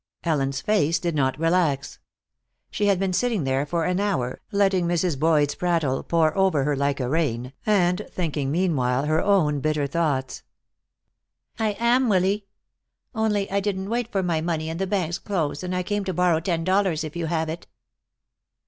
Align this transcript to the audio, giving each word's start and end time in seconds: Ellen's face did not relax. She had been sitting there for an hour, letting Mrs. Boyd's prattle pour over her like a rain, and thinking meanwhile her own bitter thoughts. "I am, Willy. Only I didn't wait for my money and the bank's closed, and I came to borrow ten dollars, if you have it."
Ellen's 0.23 0.61
face 0.61 0.97
did 0.97 1.13
not 1.13 1.37
relax. 1.39 1.99
She 2.71 2.87
had 2.87 2.97
been 2.97 3.13
sitting 3.13 3.43
there 3.43 3.67
for 3.67 3.83
an 3.85 3.99
hour, 3.99 4.41
letting 4.51 4.87
Mrs. 4.87 5.19
Boyd's 5.19 5.53
prattle 5.53 6.01
pour 6.01 6.35
over 6.35 6.63
her 6.63 6.75
like 6.75 6.99
a 6.99 7.07
rain, 7.07 7.53
and 7.67 8.01
thinking 8.11 8.49
meanwhile 8.49 9.05
her 9.05 9.21
own 9.21 9.59
bitter 9.59 9.85
thoughts. 9.85 10.41
"I 11.59 11.73
am, 11.79 12.09
Willy. 12.09 12.47
Only 13.13 13.47
I 13.51 13.59
didn't 13.59 13.91
wait 13.91 14.11
for 14.11 14.23
my 14.23 14.41
money 14.41 14.69
and 14.71 14.79
the 14.79 14.87
bank's 14.87 15.19
closed, 15.19 15.63
and 15.63 15.75
I 15.75 15.83
came 15.83 16.03
to 16.05 16.13
borrow 16.15 16.39
ten 16.39 16.63
dollars, 16.63 17.03
if 17.03 17.15
you 17.15 17.27
have 17.27 17.47
it." 17.47 17.67